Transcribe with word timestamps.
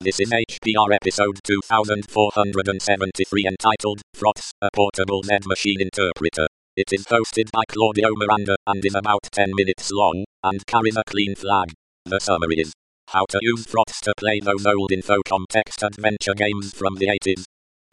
This 0.00 0.20
is 0.20 0.30
HPR 0.30 0.94
episode 0.94 1.40
2473 1.42 3.46
entitled 3.48 4.00
Frotz, 4.14 4.52
a 4.62 4.68
portable 4.72 5.24
Z 5.24 5.38
machine 5.44 5.80
interpreter. 5.80 6.46
It 6.76 6.92
is 6.92 7.04
hosted 7.06 7.50
by 7.50 7.64
Claudio 7.68 8.10
Miranda 8.14 8.54
and 8.68 8.84
is 8.84 8.94
about 8.94 9.24
10 9.32 9.50
minutes 9.56 9.90
long 9.90 10.24
and 10.44 10.64
carries 10.68 10.96
a 10.96 11.02
clean 11.08 11.34
flag. 11.34 11.72
The 12.04 12.20
summary 12.20 12.60
is 12.60 12.72
how 13.08 13.24
to 13.30 13.40
use 13.42 13.66
Frotz 13.66 14.00
to 14.02 14.14
play 14.16 14.38
those 14.38 14.64
old 14.64 14.92
Infocom 14.92 15.46
text 15.50 15.82
adventure 15.82 16.34
games 16.34 16.72
from 16.72 16.94
the 16.94 17.08
80s. 17.08 17.42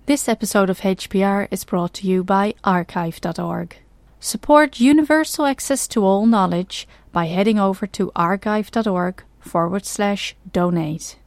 This 0.05 0.29
episode 0.29 0.69
of 0.69 0.81
HPR 0.81 1.47
is 1.49 1.65
brought 1.65 1.95
to 1.95 2.07
you 2.07 2.23
by 2.23 2.53
archive.org. 2.63 3.77
Support 4.19 4.79
universal 4.79 5.47
access 5.47 5.87
to 5.87 6.05
all 6.05 6.27
knowledge 6.27 6.87
by 7.11 7.25
heading 7.25 7.57
over 7.57 7.87
to 7.87 8.11
archive.org 8.15 9.23
forward 9.39 9.87
slash 9.87 10.35
donate. 10.53 11.17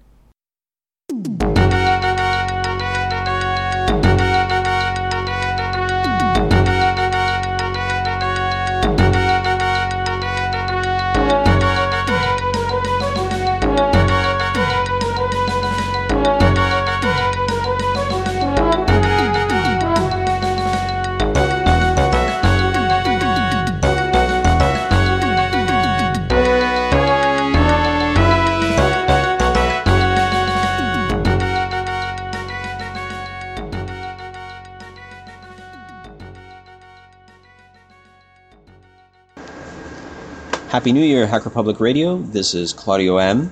Happy 40.68 40.92
New 40.92 41.02
Year, 41.02 41.26
Hacker 41.26 41.48
Public 41.48 41.80
Radio. 41.80 42.18
This 42.18 42.52
is 42.52 42.74
Claudio 42.74 43.16
M. 43.16 43.50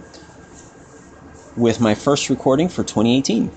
with 1.56 1.80
my 1.80 1.94
first 1.94 2.28
recording 2.28 2.68
for 2.68 2.84
2018. 2.84 3.50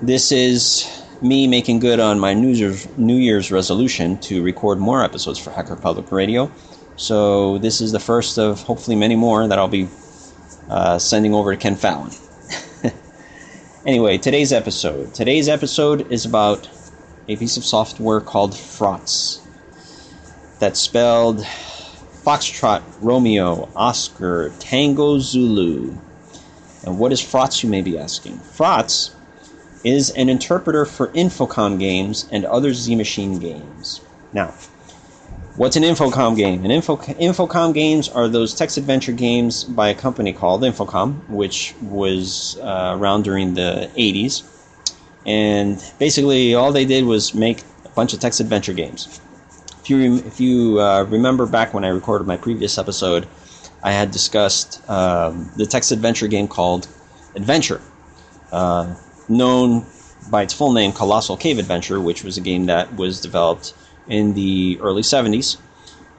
This 0.00 0.30
is 0.30 1.04
me 1.20 1.48
making 1.48 1.80
good 1.80 1.98
on 1.98 2.20
my 2.20 2.34
New 2.34 2.50
Year's, 2.50 2.86
New 2.96 3.16
Year's 3.16 3.50
resolution 3.50 4.16
to 4.20 4.44
record 4.44 4.78
more 4.78 5.02
episodes 5.02 5.40
for 5.40 5.50
Hacker 5.50 5.74
Public 5.74 6.12
Radio. 6.12 6.52
So, 6.94 7.58
this 7.58 7.80
is 7.80 7.90
the 7.90 7.98
first 7.98 8.38
of 8.38 8.62
hopefully 8.62 8.94
many 8.94 9.16
more 9.16 9.48
that 9.48 9.58
I'll 9.58 9.66
be 9.66 9.88
uh, 10.70 11.00
sending 11.00 11.34
over 11.34 11.52
to 11.52 11.60
Ken 11.60 11.74
Fallon. 11.74 12.12
anyway, 13.84 14.18
today's 14.18 14.52
episode. 14.52 15.14
Today's 15.14 15.48
episode 15.48 16.12
is 16.12 16.24
about 16.24 16.70
a 17.26 17.34
piece 17.34 17.56
of 17.56 17.64
software 17.64 18.20
called 18.20 18.52
Frotz 18.52 19.47
that's 20.58 20.80
spelled 20.80 21.40
Foxtrot, 22.24 22.82
Romeo, 23.00 23.68
Oscar, 23.74 24.52
Tango, 24.58 25.18
Zulu. 25.18 25.96
And 26.84 26.98
what 26.98 27.12
is 27.12 27.20
Frotz, 27.22 27.62
you 27.62 27.70
may 27.70 27.80
be 27.80 27.98
asking? 27.98 28.38
Frotz 28.38 29.14
is 29.84 30.10
an 30.10 30.28
interpreter 30.28 30.84
for 30.84 31.08
Infocom 31.08 31.78
games 31.78 32.28
and 32.30 32.44
other 32.44 32.74
Z 32.74 32.94
Machine 32.96 33.38
games. 33.38 34.00
Now, 34.32 34.48
what's 35.56 35.76
an 35.76 35.84
Infocom 35.84 36.36
game? 36.36 36.64
An 36.64 36.70
Info- 36.70 36.96
Infocom 36.96 37.72
games 37.72 38.08
are 38.08 38.28
those 38.28 38.54
text 38.54 38.76
adventure 38.76 39.12
games 39.12 39.64
by 39.64 39.88
a 39.88 39.94
company 39.94 40.32
called 40.32 40.62
Infocom, 40.62 41.26
which 41.28 41.74
was 41.82 42.58
uh, 42.60 42.94
around 42.98 43.22
during 43.22 43.54
the 43.54 43.90
80s. 43.96 44.42
And 45.24 45.82
basically, 45.98 46.54
all 46.54 46.72
they 46.72 46.84
did 46.84 47.04
was 47.04 47.34
make 47.34 47.62
a 47.84 47.88
bunch 47.90 48.12
of 48.12 48.20
text 48.20 48.40
adventure 48.40 48.72
games 48.72 49.20
if 49.88 49.90
you 49.90 50.14
if 50.26 50.40
you 50.40 50.80
uh, 50.80 51.04
remember 51.04 51.46
back 51.46 51.72
when 51.72 51.82
I 51.82 51.88
recorded 51.88 52.26
my 52.26 52.36
previous 52.36 52.76
episode, 52.76 53.26
I 53.82 53.92
had 53.92 54.10
discussed 54.10 54.82
um, 54.88 55.50
the 55.56 55.64
text 55.64 55.92
adventure 55.92 56.28
game 56.28 56.46
called 56.46 56.86
Adventure, 57.34 57.80
uh, 58.52 58.94
known 59.30 59.86
by 60.30 60.42
its 60.42 60.52
full 60.52 60.72
name, 60.72 60.92
Colossal 60.92 61.38
Cave 61.38 61.58
Adventure, 61.58 62.00
which 62.00 62.22
was 62.22 62.36
a 62.36 62.42
game 62.42 62.66
that 62.66 62.96
was 62.96 63.20
developed 63.20 63.72
in 64.08 64.34
the 64.34 64.78
early 64.82 65.02
70s 65.02 65.58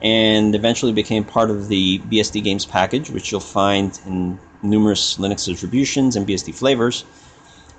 and 0.02 0.54
eventually 0.54 0.92
became 0.92 1.22
part 1.22 1.50
of 1.50 1.68
the 1.68 1.98
BSD 2.00 2.42
Games 2.42 2.64
package, 2.64 3.10
which 3.10 3.30
you'll 3.30 3.40
find 3.40 4.00
in 4.06 4.38
numerous 4.62 5.18
Linux 5.18 5.44
distributions 5.44 6.16
and 6.16 6.26
BSD 6.26 6.54
flavors. 6.54 7.04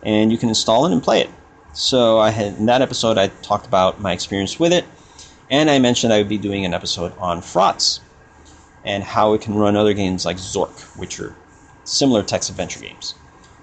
And 0.03 0.31
you 0.31 0.37
can 0.37 0.47
install 0.47 0.85
it 0.85 0.93
and 0.93 1.03
play 1.03 1.21
it. 1.21 1.29
So 1.73 2.19
I 2.19 2.29
had 2.29 2.53
in 2.59 2.67
that 2.67 2.81
episode 2.81 3.17
I 3.17 3.27
talked 3.27 3.65
about 3.65 3.99
my 3.99 4.13
experience 4.13 4.57
with 4.59 4.71
it 4.71 4.85
and 5.51 5.69
I 5.69 5.77
mentioned 5.79 6.13
I 6.13 6.17
would 6.17 6.29
be 6.29 6.37
doing 6.37 6.65
an 6.65 6.73
episode 6.73 7.15
on 7.17 7.41
Frotz 7.41 7.99
and 8.85 9.03
how 9.03 9.33
it 9.33 9.41
can 9.41 9.53
run 9.53 9.75
other 9.75 9.93
games 9.93 10.25
like 10.25 10.37
Zork, 10.37 10.97
which 10.97 11.19
are 11.19 11.35
similar 11.83 12.23
text 12.23 12.49
adventure 12.49 12.79
games. 12.79 13.13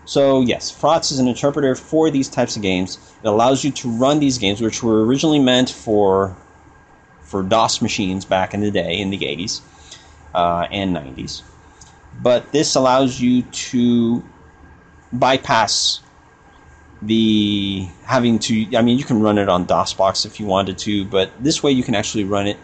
So, 0.04 0.43
yes, 0.43 0.71
Frotz 0.71 1.10
is 1.10 1.19
an 1.19 1.28
interpreter 1.28 1.75
for 1.75 2.10
these 2.10 2.28
types 2.28 2.56
of 2.56 2.62
games. 2.62 2.99
It 3.22 3.26
allows 3.26 3.65
you 3.65 3.71
to 3.72 3.91
run 3.91 4.21
these 4.21 4.38
games, 4.38 4.60
which 4.60 4.82
were 4.82 5.04
originally 5.04 5.38
meant 5.38 5.71
for, 5.71 6.37
for 7.22 7.43
DOS 7.43 7.82
machines 7.82 8.25
back 8.25 8.55
in 8.55 8.60
the 8.60 8.70
day, 8.70 9.00
in 9.00 9.10
the 9.10 9.19
80s 9.19 9.60
uh, 10.34 10.66
and 10.70 10.94
90s. 10.94 11.43
But 12.20 12.53
this 12.53 12.75
allows 12.75 13.20
you 13.20 13.43
to 13.43 14.22
bypass 15.12 16.00
the 17.03 17.89
having 18.05 18.39
to 18.41 18.77
I 18.77 18.83
mean 18.83 18.99
you 18.99 19.05
can 19.05 19.21
run 19.21 19.39
it 19.39 19.49
on 19.49 19.67
DOSBox 19.67 20.27
if 20.27 20.41
you 20.41 20.47
wanted 20.47 20.79
to, 20.79 21.05
but 21.05 21.31
this 21.43 21.63
way 21.63 21.73
you 21.73 21.83
can 21.83 21.95
actually 21.95 22.25
run 22.25 22.47
it 22.47 22.57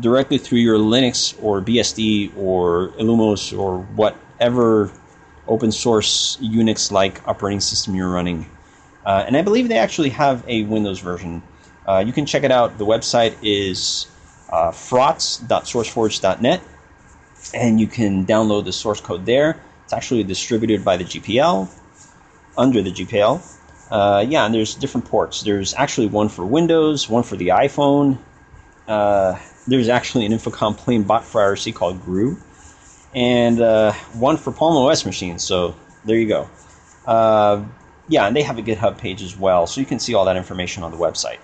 directly 0.00 0.38
through 0.38 0.58
your 0.58 0.78
Linux 0.78 1.34
or 1.42 1.60
BSD 1.60 2.36
or 2.36 2.88
Illumos 2.98 3.56
or 3.58 3.80
whatever 3.96 4.92
open 5.48 5.72
source 5.72 6.36
Unix 6.40 6.92
like 6.92 7.26
operating 7.26 7.60
system 7.60 7.94
you're 7.94 8.10
running. 8.10 8.48
Uh, 9.04 9.24
and 9.26 9.36
I 9.36 9.42
believe 9.42 9.68
they 9.68 9.78
actually 9.78 10.10
have 10.10 10.44
a 10.46 10.64
Windows 10.64 11.00
version. 11.00 11.42
Uh, 11.86 12.04
you 12.06 12.12
can 12.12 12.26
check 12.26 12.44
it 12.44 12.52
out. 12.52 12.76
The 12.78 12.84
website 12.86 13.34
is 13.42 14.06
uh, 14.50 14.70
frotz.sourceforge.net, 14.70 16.60
and 17.54 17.80
you 17.80 17.86
can 17.86 18.26
download 18.26 18.66
the 18.66 18.72
source 18.72 19.00
code 19.00 19.24
there. 19.24 19.60
It's 19.84 19.94
actually 19.94 20.22
distributed 20.24 20.84
by 20.84 20.98
the 20.98 21.04
GPL 21.04 21.68
under 22.56 22.82
the 22.82 22.90
GPL. 22.90 23.42
Uh, 23.90 24.24
yeah, 24.28 24.46
and 24.46 24.54
there's 24.54 24.74
different 24.74 25.06
ports. 25.06 25.42
There's 25.42 25.74
actually 25.74 26.06
one 26.06 26.28
for 26.28 26.46
Windows, 26.46 27.08
one 27.08 27.22
for 27.22 27.36
the 27.36 27.48
iPhone. 27.48 28.18
Uh, 28.86 29.38
there's 29.66 29.88
actually 29.88 30.26
an 30.26 30.32
Infocom 30.32 30.76
plain 30.76 31.02
bot 31.02 31.24
for 31.24 31.40
IRC 31.40 31.74
called 31.74 32.02
Grew, 32.04 32.38
and 33.14 33.60
uh, 33.60 33.92
one 34.14 34.36
for 34.36 34.52
Palm 34.52 34.76
OS 34.76 35.04
machines. 35.04 35.42
So 35.42 35.74
there 36.04 36.16
you 36.16 36.28
go. 36.28 36.48
Uh, 37.06 37.64
yeah, 38.08 38.26
and 38.26 38.34
they 38.34 38.42
have 38.42 38.58
a 38.58 38.62
GitHub 38.62 38.98
page 38.98 39.22
as 39.22 39.36
well, 39.36 39.66
so 39.66 39.80
you 39.80 39.86
can 39.86 39.98
see 39.98 40.14
all 40.14 40.24
that 40.24 40.36
information 40.36 40.82
on 40.82 40.90
the 40.90 40.96
website. 40.96 41.38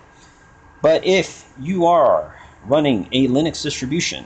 But 0.83 1.05
if 1.05 1.49
you 1.61 1.87
are 1.87 2.37
running 2.65 3.09
a 3.12 3.28
Linux 3.28 3.62
distribution, 3.62 4.25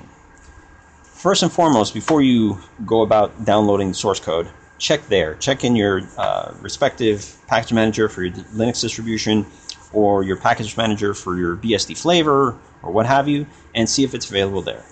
first 1.03 1.43
and 1.43 1.53
foremost, 1.53 1.95
before 1.95 2.23
you 2.23 2.59
go 2.87 3.03
about 3.03 3.45
downloading 3.45 3.89
the 3.89 3.95
source 3.95 4.21
code, 4.21 4.49
check 4.81 5.07
there. 5.09 5.35
Check 5.37 5.63
in 5.63 5.77
your 5.77 6.01
uh, 6.17 6.53
respective 6.61 7.37
package 7.47 7.73
manager 7.73 8.09
for 8.09 8.25
your 8.25 8.33
Linux 8.33 8.81
distribution 8.81 9.47
or 9.93 10.25
your 10.25 10.37
package 10.37 10.77
manager 10.77 11.15
for 11.15 11.37
your 11.37 11.57
BSD 11.57 11.97
flavor 11.97 12.59
or 12.83 12.91
what 12.91 13.07
have 13.07 13.29
you, 13.29 13.47
and 13.75 13.89
see 13.89 14.05
if 14.05 14.15
it's 14.15 14.29
available 14.29 14.63
there. 14.63 14.85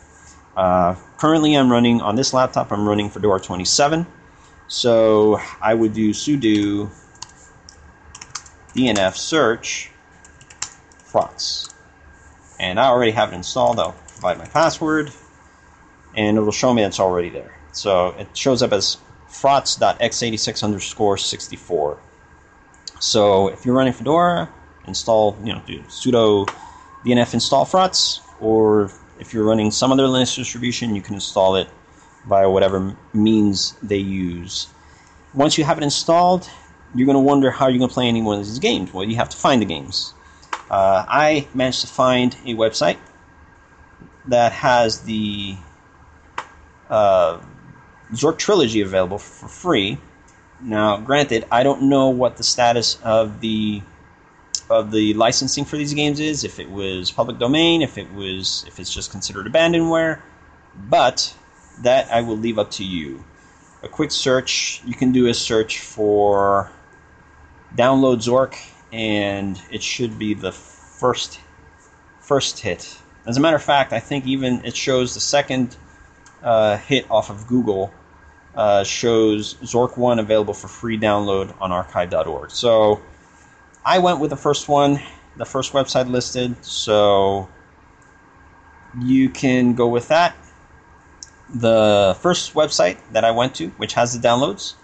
Uh, 0.56 0.94
currently, 1.16 1.54
I'm 1.54 1.72
running 1.72 2.03
on 2.03 2.16
this 2.16 2.34
laptop, 2.34 2.71
I'm 2.71 2.87
running 2.87 3.09
Fedora 3.09 3.41
27. 3.41 4.06
So 4.66 5.41
I 5.62 5.72
would 5.72 5.95
do 5.95 6.10
sudo 6.10 6.91
dnf 8.74 9.16
search 9.16 9.91
frotz. 11.04 11.72
And 12.60 12.78
I 12.78 12.89
already 12.89 13.12
have 13.12 13.33
it 13.33 13.36
installed. 13.36 13.78
I'll 13.78 13.97
provide 14.09 14.36
my 14.36 14.47
password, 14.47 15.10
and 16.15 16.36
it'll 16.36 16.53
show 16.53 16.74
me 16.74 16.83
it's 16.83 17.01
already 17.01 17.30
there. 17.30 17.57
So 17.72 18.09
it 18.18 18.36
shows 18.36 18.62
up 18.62 18.72
as 18.72 18.98
frotz.x86 19.28 20.65
underscore 20.65 21.16
64. 21.16 21.98
So 23.01 23.48
if 23.48 23.65
you're 23.65 23.75
running 23.75 23.92
Fedora, 23.92 24.48
install, 24.86 25.36
you 25.45 25.53
know, 25.53 25.63
do 25.66 25.80
sudo 25.83 26.48
dnf 27.04 27.34
install 27.34 27.65
frotz, 27.65 28.21
or 28.41 28.91
if 29.21 29.33
you're 29.33 29.45
running 29.45 29.71
some 29.71 29.92
other 29.92 30.04
Linux 30.04 30.34
distribution, 30.34 30.95
you 30.95 31.03
can 31.03 31.15
install 31.15 31.57
it 31.57 31.69
via 32.27 32.51
whatever 32.51 32.97
means 33.13 33.77
they 33.83 33.97
use. 33.98 34.69
Once 35.34 35.59
you 35.59 35.65
have 35.65 35.78
it 35.78 35.84
installed, 35.84 36.48
you're 36.95 37.07
going 37.07 37.15
to 37.15 37.21
wonder 37.21 37.51
how 37.51 37.69
you're 37.69 37.78
going 37.78 37.89
to 37.89 37.95
play 37.95 38.09
any 38.09 38.22
one 38.22 38.41
of 38.41 38.47
these 38.47 38.59
games. 38.59 38.92
Well, 38.92 39.04
you 39.04 39.16
have 39.16 39.28
to 39.28 39.36
find 39.36 39.60
the 39.60 39.66
games. 39.66 40.15
Uh, 40.71 41.04
I 41.07 41.47
managed 41.54 41.83
to 41.83 41.86
find 41.86 42.34
a 42.45 42.54
website 42.54 42.98
that 44.27 44.53
has 44.53 45.03
the 45.03 45.57
uh, 46.91 47.41
Zork 48.13 48.39
Trilogy 48.39 48.81
available 48.81 49.19
for 49.19 49.49
free. 49.49 49.99
Now, 50.60 50.99
granted, 50.99 51.47
I 51.51 51.63
don't 51.63 51.83
know 51.83 52.09
what 52.09 52.37
the 52.37 52.43
status 52.43 52.99
of 53.03 53.41
the 53.41 53.83
of 54.71 54.91
the 54.91 55.15
licensing 55.15 55.65
for 55.65 55.77
these 55.77 55.95
games 55.95 56.21
is. 56.21 56.45
If 56.45 56.59
it 56.59 56.71
was 56.71 57.10
public 57.10 57.39
domain, 57.39 57.83
if 57.83 57.99
it 57.99 58.13
was 58.13 58.65
if 58.66 58.81
it's 58.81 58.93
just 58.93 59.10
considered 59.10 59.47
abandonware, 59.47 60.21
but 60.75 61.34
that 61.83 62.10
I 62.10 62.22
will 62.22 62.37
leave 62.37 62.59
up 62.59 62.71
to 62.72 62.84
you. 62.84 63.25
A 63.83 63.89
quick 63.89 64.10
search, 64.10 64.83
you 64.84 64.95
can 64.95 65.13
do 65.13 65.28
a 65.28 65.34
search 65.34 65.78
for 65.78 66.72
download 67.77 68.19
Zork, 68.19 68.59
and 68.93 69.60
it 69.71 69.83
should 69.83 70.19
be 70.19 70.34
the 70.34 70.53
first 70.53 71.41
first 72.21 72.59
hit. 72.59 72.99
As 73.27 73.37
a 73.37 73.41
matter 73.41 73.57
of 73.57 73.63
fact, 73.63 73.93
I 73.93 74.01
think 74.01 74.27
even 74.27 74.65
it 74.65 74.75
shows 74.75 75.15
the 75.15 75.21
second 75.21 75.77
uh, 76.43 76.78
hit 76.78 77.09
off 77.10 77.31
of 77.31 77.47
Google 77.47 77.93
uh, 78.59 78.83
shows 78.83 79.55
Zork 79.63 79.97
1 79.97 80.19
available 80.19 80.53
for 80.53 80.66
free 80.66 80.99
download 80.99 81.55
on 81.60 81.71
archive.org. 81.71 82.51
So 82.51 83.01
I 83.84 84.01
went 84.01 84.19
with 84.19 84.31
the 84.31 84.37
first 84.37 84.69
one, 84.69 85.01
the 85.37 85.45
first 85.45 85.72
website 85.72 86.10
listed, 86.10 86.65
so 86.65 87.49
you 89.01 89.31
can 89.31 89.75
go 89.75 89.87
with 89.87 90.09
that. 90.09 90.37
The 91.55 92.16
first 92.21 92.55
website 92.55 92.99
that 93.13 93.25
I 93.25 93.31
went 93.31 93.55
to, 93.55 93.69
which 93.77 93.95
has 93.95 94.19
the 94.19 94.27
downloads, 94.27 94.75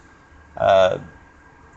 uh, 0.57 0.99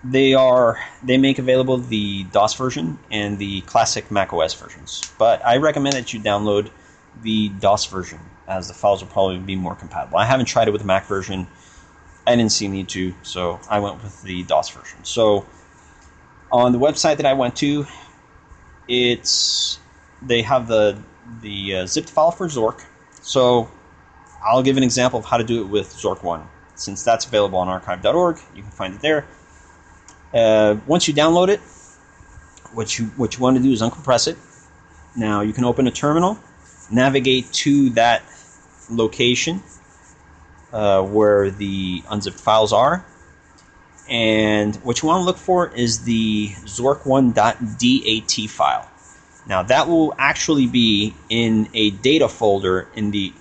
they 0.04 0.36
are 0.36 0.80
they 1.02 1.18
make 1.18 1.40
available 1.40 1.78
the 1.78 2.26
DOS 2.26 2.54
version 2.54 3.00
and 3.10 3.40
the 3.40 3.62
classic 3.62 4.12
Mac 4.12 4.32
OS 4.32 4.54
versions. 4.54 5.02
But 5.18 5.44
I 5.44 5.58
recommend 5.58 5.96
that 5.96 6.14
you 6.14 6.20
download 6.20 6.70
the 7.24 7.50
DOS 7.50 7.88
version 7.88 8.20
as 8.48 8.68
the 8.68 8.76
files 8.76 9.02
will 9.02 9.10
probably 9.10 9.40
be 9.40 9.56
more 9.56 9.74
compatible. 9.74 10.20
I 10.20 10.26
haven't 10.26 10.46
tried 10.46 10.68
it 10.68 10.72
with 10.72 10.82
the 10.82 10.88
Mac 10.88 11.08
version. 11.08 11.48
I 12.28 12.36
didn't 12.36 12.52
see 12.52 12.68
need 12.68 12.90
to, 12.90 13.16
so 13.24 13.58
I 13.70 13.80
went 13.80 14.04
with 14.04 14.22
the 14.22 14.44
DOS 14.44 14.70
version. 14.70 15.06
So 15.06 15.46
on 16.52 16.74
the 16.74 16.78
website 16.78 17.18
that 17.18 17.26
I 17.26 17.34
went 17.34 17.56
to, 17.58 17.88
it's 18.90 19.80
they 20.22 20.42
have 20.42 20.68
the 20.68 21.02
the 21.42 21.76
uh, 21.76 21.86
zipped 21.86 22.10
file 22.10 22.32
for 22.32 22.48
Zork. 22.48 22.84
So 23.22 23.72
I'll 24.44 24.62
give 24.62 24.76
an 24.76 24.84
example 24.84 25.20
of 25.20 25.26
how 25.26 25.38
to 25.38 25.44
do 25.46 25.62
it 25.62 25.68
with 25.70 25.94
Zork 25.94 26.22
One. 26.22 26.46
Since 26.76 27.04
that's 27.04 27.26
available 27.26 27.60
on 27.60 27.70
archive.org, 27.70 28.40
you 28.54 28.62
can 28.62 28.72
find 28.72 28.94
it 28.94 29.02
there. 29.02 29.26
Uh, 30.34 30.76
once 30.86 31.08
you 31.08 31.14
download 31.14 31.48
it, 31.48 31.62
what 32.74 33.00
you 33.00 33.06
what 33.16 33.38
you 33.38 33.42
want 33.42 33.56
to 33.56 33.64
do 33.64 33.72
is 33.72 33.82
uncompress 33.82 34.28
it. 34.28 34.38
Now 35.16 35.42
you 35.42 35.54
can 35.54 35.64
open 35.64 35.88
a 35.88 35.92
terminal, 35.92 36.38
navigate 36.92 37.54
to 37.64 37.92
that 37.92 38.24
location 38.90 39.64
uh, 40.72 41.02
where 41.02 41.50
the 41.50 42.04
unzipped 42.10 42.40
files 42.40 42.74
are, 42.74 43.06
and 44.10 44.76
what 44.78 45.02
you 45.02 45.08
want 45.08 45.22
to 45.22 45.26
look 45.26 45.38
for 45.38 45.68
is 45.74 46.04
the 46.04 46.50
zork1.dat 46.66 48.50
file. 48.50 48.90
Now 49.48 49.64
that 49.64 49.88
will 49.88 50.14
actually 50.18 50.68
be 50.68 51.14
in 51.30 51.70
a 51.74 51.92
data 51.92 52.28
folder 52.28 52.88
in 52.96 53.12
the 53.12 53.34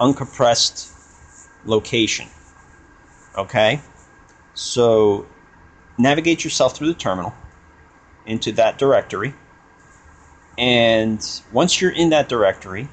uncompressed 0.00 0.92
location. 1.64 2.28
Okay, 3.36 3.80
so 4.54 5.26
navigate 5.98 6.44
yourself 6.44 6.76
through 6.76 6.88
the 6.88 6.94
terminal 6.94 7.34
into 8.26 8.52
that 8.52 8.78
directory. 8.78 9.34
And 10.56 11.20
once 11.52 11.80
you're 11.80 11.90
in 11.90 12.10
that 12.10 12.28
directory, 12.28 12.88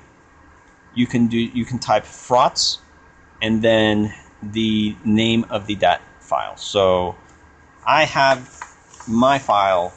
you 0.95 1.05
can 1.05 1.27
do 1.27 1.37
you 1.37 1.63
can 1.63 1.79
type 1.79 2.05
frotz 2.05 2.79
and 3.41 3.61
then 3.61 4.13
the 4.43 4.95
name 5.03 5.45
of 5.49 5.67
the 5.67 5.75
dat 5.75 6.01
file. 6.19 6.57
So 6.57 7.15
I 7.85 8.05
have 8.05 8.49
my 9.07 9.39
file 9.39 9.93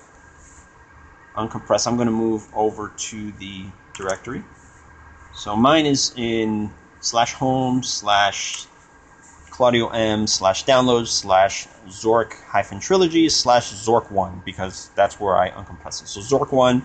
uncompressed. 1.37 1.87
I'm 1.87 1.96
going 1.96 2.06
to 2.06 2.12
move 2.12 2.46
over 2.55 2.93
to 2.96 3.32
the 3.32 3.67
directory. 3.94 4.43
So 5.35 5.56
mine 5.56 5.87
is 5.87 6.12
in 6.17 6.70
slash 7.00 7.35
home 7.35 7.82
slash 7.82 8.67
Claudio 9.50 9.88
M 9.88 10.26
slash 10.26 10.64
downloads 10.64 11.08
slash 11.08 11.69
Zork 11.87 12.35
hyphen 12.46 12.81
trilogy 12.81 13.29
slash 13.29 13.73
Zork 13.73 14.11
one 14.11 14.43
because 14.44 14.91
that's 14.96 15.20
where 15.20 15.37
I 15.37 15.50
uncompress 15.50 16.02
it. 16.02 16.08
So 16.08 16.20
Zork 16.20 16.50
one, 16.52 16.82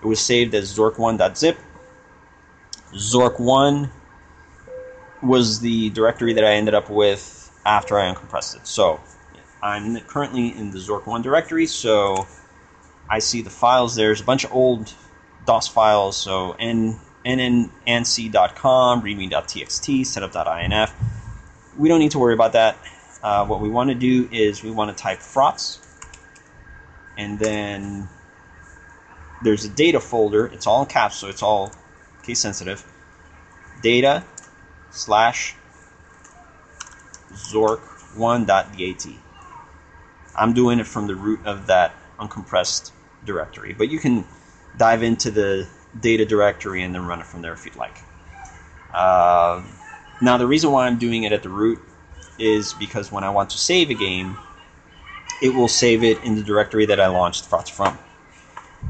it 0.00 0.06
was 0.06 0.20
saved 0.20 0.54
as 0.54 0.76
Zork1.zip. 0.76 1.58
Zork 2.92 3.40
one 3.40 3.90
was 5.22 5.60
the 5.60 5.90
directory 5.90 6.32
that 6.34 6.44
I 6.44 6.54
ended 6.54 6.74
up 6.74 6.90
with 6.90 7.50
after 7.64 7.98
I 7.98 8.12
uncompressed 8.12 8.56
it. 8.56 8.66
So 8.66 9.00
I'm 9.62 9.98
currently 10.00 10.48
in 10.48 10.70
the 10.70 10.78
Zork 10.78 11.06
one 11.06 11.22
directory, 11.22 11.66
so 11.66 12.26
I 13.08 13.20
see 13.20 13.42
the 13.42 13.50
files. 13.50 13.94
There's 13.94 14.20
a 14.20 14.24
bunch 14.24 14.44
of 14.44 14.52
old 14.52 14.92
DOS 15.46 15.68
files, 15.68 16.16
so 16.16 16.56
n 16.58 16.98
nnanc.com, 17.24 19.02
readme.txt, 19.02 20.06
setup.inf 20.06 20.92
we 21.76 21.88
don't 21.88 22.00
need 22.00 22.10
to 22.12 22.18
worry 22.18 22.34
about 22.34 22.52
that. 22.52 22.76
Uh, 23.22 23.46
what 23.46 23.60
we 23.60 23.68
want 23.68 23.90
to 23.90 23.94
do 23.94 24.28
is 24.32 24.62
we 24.62 24.70
want 24.70 24.96
to 24.96 25.00
type 25.00 25.20
frotz, 25.20 25.80
and 27.16 27.38
then 27.38 28.08
there's 29.42 29.64
a 29.64 29.68
data 29.68 30.00
folder. 30.00 30.46
It's 30.46 30.66
all 30.66 30.82
in 30.82 30.88
caps, 30.88 31.16
so 31.16 31.28
it's 31.28 31.42
all 31.42 31.72
case 32.22 32.40
sensitive. 32.40 32.84
Data 33.82 34.24
slash 34.92 35.56
zork1.dat. 37.32 39.06
I'm 40.36 40.52
doing 40.52 40.78
it 40.78 40.86
from 40.86 41.06
the 41.06 41.14
root 41.14 41.40
of 41.44 41.66
that 41.66 41.94
uncompressed 42.18 42.92
directory, 43.24 43.72
but 43.72 43.90
you 43.90 43.98
can 43.98 44.24
dive 44.76 45.02
into 45.02 45.30
the 45.30 45.68
data 46.00 46.24
directory 46.24 46.82
and 46.82 46.94
then 46.94 47.04
run 47.04 47.20
it 47.20 47.26
from 47.26 47.42
there 47.42 47.52
if 47.52 47.64
you'd 47.64 47.76
like. 47.76 47.98
Uh, 48.92 49.62
now, 50.20 50.36
the 50.36 50.46
reason 50.46 50.70
why 50.70 50.86
I'm 50.86 50.98
doing 50.98 51.24
it 51.24 51.32
at 51.32 51.42
the 51.42 51.48
root 51.48 51.80
is 52.38 52.72
because 52.74 53.10
when 53.10 53.24
I 53.24 53.30
want 53.30 53.50
to 53.50 53.58
save 53.58 53.90
a 53.90 53.94
game, 53.94 54.38
it 55.42 55.54
will 55.54 55.68
save 55.68 56.04
it 56.04 56.22
in 56.22 56.36
the 56.36 56.42
directory 56.42 56.86
that 56.86 57.00
I 57.00 57.08
launched 57.08 57.50
Frotz 57.50 57.68
from. 57.68 57.98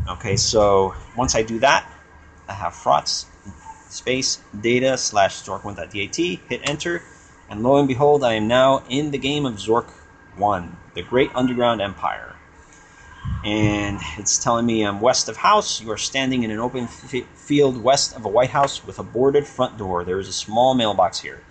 Okay, 0.08 0.36
so 0.36 0.94
once 1.16 1.34
I 1.34 1.42
do 1.42 1.58
that, 1.60 1.90
I 2.48 2.52
have 2.52 2.74
Frotz 2.74 3.26
space 3.92 4.40
data 4.60 4.96
slash 4.96 5.42
zork1.dat, 5.42 6.16
hit 6.48 6.60
enter, 6.64 7.02
and 7.48 7.62
lo 7.62 7.76
and 7.76 7.88
behold, 7.88 8.24
I 8.24 8.34
am 8.34 8.48
now 8.48 8.82
in 8.88 9.10
the 9.10 9.18
game 9.18 9.46
of 9.46 9.54
Zork 9.54 9.90
1, 10.36 10.76
the 10.94 11.02
Great 11.02 11.30
Underground 11.34 11.80
Empire 11.80 12.32
and 13.44 13.98
it's 14.18 14.38
telling 14.38 14.66
me 14.66 14.82
I'm 14.84 15.00
west 15.00 15.28
of 15.28 15.36
house. 15.36 15.80
You 15.80 15.90
are 15.90 15.98
standing 15.98 16.42
in 16.42 16.50
an 16.50 16.58
open 16.58 16.84
f- 16.84 17.26
field 17.34 17.82
west 17.82 18.14
of 18.14 18.24
a 18.24 18.28
White 18.28 18.50
House 18.50 18.84
with 18.84 18.98
a 18.98 19.02
boarded 19.02 19.46
front 19.46 19.78
door. 19.78 20.04
There 20.04 20.18
is 20.18 20.28
a 20.28 20.32
small 20.32 20.74
mailbox 20.74 21.20
here. 21.20 21.42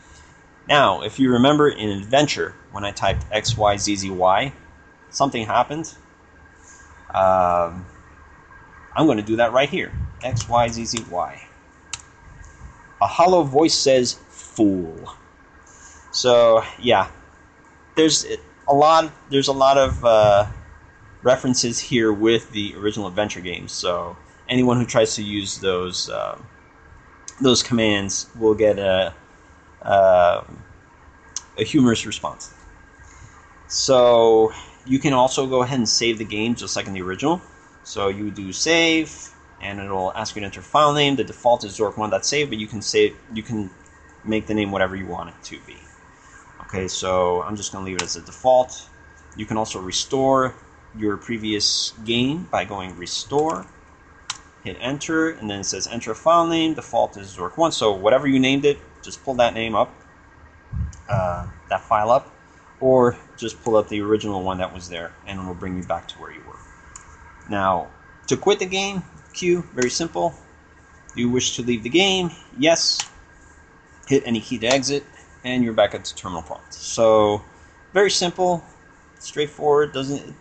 Now, 0.68 1.01
if 1.01 1.20
you 1.20 1.32
remember 1.32 1.70
in 1.70 1.89
Adventure, 1.89 2.56
when 2.72 2.86
I 2.86 2.92
typed 2.92 3.30
XYZZY, 3.30 4.54
something 5.10 5.46
happened. 5.46 5.94
Um, 7.13 7.86
I'm 8.96 9.06
going 9.06 9.18
to 9.18 9.24
do 9.24 9.38
that 9.38 9.51
right 9.51 9.70
here. 9.70 9.92
XYZZY. 10.22 11.42
A 13.01 13.08
hollow 13.08 13.43
voice 13.43 13.74
says, 13.74 14.13
fool. 14.29 15.13
So, 16.12 16.63
yeah. 16.79 17.10
There's 17.96 18.25
a 18.67 18.74
lot, 18.74 19.12
there's 19.29 19.48
a 19.48 19.53
lot 19.53 19.77
of, 19.77 20.05
uh, 20.05 20.48
references 21.24 21.79
here 21.79 22.12
with 22.12 22.51
the 22.51 22.75
original 22.75 23.08
adventure 23.08 23.41
games. 23.41 23.72
So 23.72 24.17
anyone 24.50 24.77
who 24.77 24.86
tries 24.86 25.15
to 25.15 25.24
use 25.24 25.60
those 25.60 26.10
uh, 26.10 26.38
those 27.41 27.63
commands 27.63 28.29
will 28.38 28.53
get 28.53 28.79
a 28.79 29.13
uh, 29.81 30.43
a 31.58 31.63
humorous 31.63 32.05
response. 32.05 32.53
So 33.67 34.51
you 34.86 35.00
can 35.00 35.13
also 35.13 35.48
go 35.48 35.63
ahead 35.63 35.77
and 35.77 35.88
save 35.88 36.17
the 36.17 36.25
game 36.25 36.55
just 36.55 36.75
like 36.75 36.88
in 36.88 36.93
the 36.93 37.01
original. 37.01 37.41
So 37.84 38.10
you 38.10 38.29
do 38.31 38.51
save, 38.51 39.31
and 39.62 39.80
it'll 39.80 40.12
ask 40.13 40.36
you 40.36 40.39
to 40.41 40.46
enter 40.46 40.62
file 40.62 40.94
name. 40.94 41.15
The 41.15 41.24
default 41.24 41.63
is 41.63 41.77
zork1.save, 41.77 42.50
but 42.50 42.58
you 42.58 42.68
can 42.68 42.82
save 42.82 43.15
you 43.34 43.44
can 43.44 43.70
make 44.24 44.48
the 44.48 44.53
name 44.53 44.72
whatever 44.72 44.96
you 44.96 45.06
want 45.06 45.30
it 45.30 45.44
to 45.46 45.60
be. 45.65 45.77
Okay, 46.62 46.88
so 46.88 47.41
I'm 47.44 47.56
just 47.56 47.72
going 47.72 47.84
to 47.84 47.91
leave 47.91 47.98
it 47.98 48.03
as 48.03 48.15
a 48.15 48.22
default. 48.22 48.88
You 49.36 49.46
can 49.46 49.58
also 49.58 49.80
restore 49.80 50.56
your 50.96 51.18
previous 51.18 51.91
game 52.06 52.48
by 52.51 52.65
going 52.65 52.98
restore, 52.98 53.65
hit 54.63 54.77
enter, 54.80 55.32
and 55.32 55.50
then 55.50 55.62
it 55.62 55.63
says 55.65 55.88
enter 55.88 56.12
a 56.12 56.15
file 56.15 56.48
name. 56.48 56.74
Default 56.74 57.18
is 57.18 57.36
Zork1. 57.36 57.74
So 57.74 57.91
whatever 57.91 58.27
you 58.27 58.39
named 58.39 58.65
it, 58.65 58.77
just 59.01 59.24
pull 59.24 59.36
that 59.36 59.53
name 59.53 59.75
up, 59.75 59.94
uh, 61.10 61.48
that 61.70 61.82
file 61.82 62.12
up, 62.12 62.32
or 62.80 63.18
just 63.38 63.62
pull 63.63 63.75
up 63.75 63.89
the 63.89 64.01
original 64.01 64.44
one 64.44 64.58
that 64.60 64.74
was 64.74 64.89
there, 64.89 65.13
and 65.25 65.39
it 65.39 65.46
will 65.46 65.53
bring 65.53 65.77
you 65.77 65.84
back 65.84 66.08
to 66.10 66.15
where 66.20 66.32
you 66.32 66.41
were. 66.48 66.60
Now, 67.50 67.88
to 68.27 68.38
quit 68.38 68.60
the 68.60 68.65
game, 68.65 69.03
Q, 69.34 69.64
very 69.74 69.90
simple. 69.90 70.34
You 71.16 71.30
wish 71.30 71.56
to 71.56 71.62
leave 71.62 71.84
the 71.84 71.90
game? 71.90 72.32
Yes. 72.58 73.00
Hit 74.08 74.24
any 74.26 74.40
key 74.42 74.58
to 74.60 74.68
exit. 74.68 75.04
and 75.44 75.64
you're 75.64 75.74
back 75.74 75.94
at 75.96 76.06
the 76.06 76.14
terminal 76.16 76.44
prompt. 76.44 76.74
So 76.74 77.42
very 77.94 78.12
simple, 78.12 78.64
straightforward. 79.20 79.94
Doesn't 79.94 80.36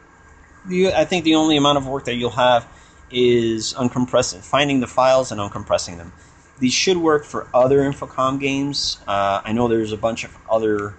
you, 0.69 0.91
I 0.91 1.05
think 1.05 1.25
the 1.25 1.35
only 1.37 1.57
amount 1.57 1.79
of 1.79 1.87
work 1.87 2.05
that 2.05 2.15
you'll 2.15 2.31
have 2.31 2.69
is 3.11 3.75
uncompressing, 3.75 4.41
finding 4.41 4.81
the 4.81 4.87
files 4.87 5.33
and 5.33 5.41
uncompressing 5.41 5.97
them. 5.97 6.13
These 6.59 6.75
should 6.75 6.99
work 6.99 7.25
for 7.25 7.49
other 7.55 7.81
Infocom 7.81 8.39
games. 8.39 8.99
Uh, 9.07 9.41
I 9.43 9.53
know 9.53 9.67
there's 9.69 9.93
a 9.93 9.97
bunch 9.97 10.25
of 10.25 10.37
other 10.49 10.95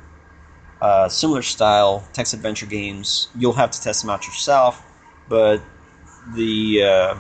uh, 0.82 1.08
similar 1.08 1.44
style 1.44 2.04
text 2.14 2.34
adventure 2.34 2.66
games. 2.66 3.30
You'll 3.38 3.54
have 3.54 3.70
to 3.72 3.82
test 3.82 4.02
them 4.02 4.10
out 4.10 4.26
yourself, 4.26 4.84
but 5.30 5.62
the 6.34 6.84
uh, 6.84 7.16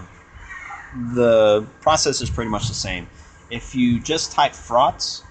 the 1.14 1.66
process 1.82 2.22
is 2.22 2.30
pretty 2.30 2.50
much 2.50 2.68
the 2.68 2.74
same. 2.74 3.08
If 3.50 3.76
you 3.76 4.00
just 4.00 4.32
type 4.32 4.54
Frotz 4.54 5.24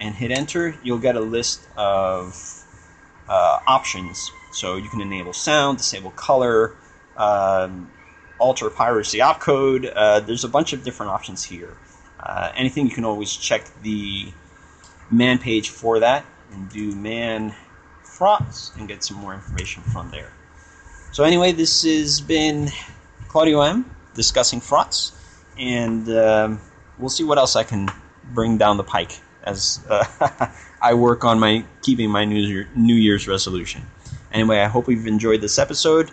and 0.00 0.14
hit 0.14 0.30
enter, 0.30 0.74
you'll 0.82 0.98
get 0.98 1.16
a 1.16 1.20
list 1.20 1.66
of 1.76 2.34
uh, 3.28 3.60
options. 3.66 4.30
So 4.52 4.76
you 4.76 4.88
can 4.88 5.00
enable 5.00 5.32
sound, 5.32 5.78
disable 5.78 6.10
color, 6.10 6.74
um, 7.16 7.90
alter 8.38 8.68
piracy 8.70 9.18
opcode. 9.18 9.90
Uh, 9.94 10.20
there's 10.20 10.44
a 10.44 10.48
bunch 10.48 10.72
of 10.72 10.84
different 10.84 11.12
options 11.12 11.44
here. 11.44 11.76
Uh, 12.20 12.52
anything 12.54 12.86
you 12.86 12.94
can 12.94 13.04
always 13.04 13.34
check 13.34 13.64
the 13.82 14.32
man 15.10 15.38
page 15.38 15.70
for 15.70 16.00
that 16.00 16.24
and 16.52 16.68
do 16.70 16.94
man 16.94 17.54
Frotz 18.04 18.76
and 18.78 18.88
get 18.88 19.02
some 19.02 19.16
more 19.16 19.34
information 19.34 19.82
from 19.82 20.10
there. 20.10 20.32
So 21.12 21.24
anyway, 21.24 21.52
this 21.52 21.82
has 21.82 22.20
been 22.20 22.70
Claudio 23.28 23.62
M 23.62 23.91
discussing 24.14 24.60
Frotz, 24.60 25.12
and 25.58 26.08
um, 26.10 26.60
we'll 26.98 27.08
see 27.08 27.24
what 27.24 27.38
else 27.38 27.56
I 27.56 27.64
can 27.64 27.88
bring 28.32 28.58
down 28.58 28.76
the 28.76 28.84
pike 28.84 29.20
as 29.44 29.80
uh, 29.88 30.48
I 30.82 30.94
work 30.94 31.24
on 31.24 31.38
my 31.38 31.64
keeping 31.82 32.10
my 32.10 32.24
New, 32.24 32.40
Year, 32.40 32.68
New 32.74 32.94
Year's 32.94 33.26
resolution. 33.28 33.86
Anyway, 34.32 34.58
I 34.58 34.68
hope 34.68 34.88
you've 34.88 35.06
enjoyed 35.06 35.40
this 35.40 35.58
episode. 35.58 36.10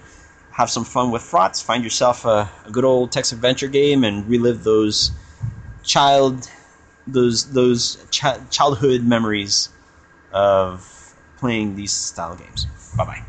Have 0.52 0.70
some 0.70 0.84
fun 0.84 1.12
with 1.12 1.22
Frotz. 1.22 1.64
Find 1.64 1.84
yourself 1.84 2.26
a, 2.26 2.50
a 2.66 2.72
good 2.72 2.84
old 2.84 3.12
text 3.12 3.32
adventure 3.32 3.68
game 3.68 4.04
and 4.04 4.28
relive 4.28 4.64
those 4.64 5.12
child 5.84 6.50
those 7.08 7.52
those 7.54 8.06
ch- 8.12 8.50
childhood 8.52 9.04
memories 9.04 9.70
of 10.32 11.16
playing 11.38 11.76
these 11.76 11.92
style 11.92 12.36
games. 12.36 12.66
Bye 12.98 13.06
bye. 13.06 13.29